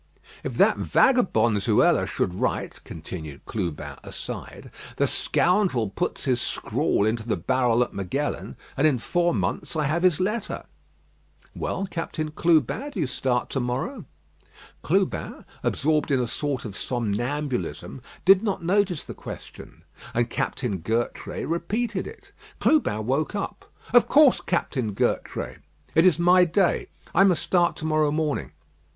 "If 0.43 0.57
that 0.57 0.77
vagabond 0.79 1.57
Zuela 1.61 2.07
should 2.07 2.33
write 2.33 2.83
(continued 2.83 3.45
Clubin 3.45 3.97
aside), 4.03 4.71
the 4.97 5.05
scoundrel 5.05 5.91
puts 5.91 6.23
his 6.23 6.41
scrawl 6.41 7.05
into 7.05 7.27
the 7.27 7.37
barrel 7.37 7.83
at 7.83 7.93
Magellan, 7.93 8.57
and 8.75 8.87
in 8.87 8.97
four 8.97 9.31
months 9.35 9.75
I 9.75 9.83
have 9.85 10.01
his 10.01 10.19
letter." 10.19 10.65
"Well, 11.55 11.85
Captain 11.85 12.31
Clubin, 12.31 12.89
do 12.89 12.99
you 12.99 13.05
start 13.05 13.51
to 13.51 13.59
morrow?" 13.59 14.05
Clubin, 14.81 15.45
absorbed 15.61 16.09
in 16.09 16.19
a 16.19 16.25
sort 16.27 16.65
of 16.65 16.75
somnambulism, 16.75 18.01
did 18.25 18.41
not 18.41 18.63
notice 18.63 19.05
the 19.05 19.13
question; 19.13 19.83
and 20.15 20.31
Captain 20.31 20.79
Gertrais 20.79 21.45
repeated 21.45 22.07
it. 22.07 22.31
Clubin 22.59 23.05
woke 23.05 23.35
up. 23.35 23.71
"Of 23.93 24.07
course, 24.07 24.41
Captain 24.43 24.95
Gertrais. 24.95 25.59
It 25.93 26.07
is 26.07 26.17
my 26.17 26.43
day. 26.43 26.87
I 27.13 27.23
must 27.23 27.43
start 27.43 27.75
to 27.75 27.85
morrow 27.85 28.09
morning." 28.11 28.53